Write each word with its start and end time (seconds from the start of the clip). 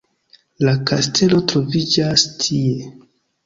La 0.67 0.73
kastelo 0.93 1.43
troviĝas 1.53 2.27
tie! 2.43 2.93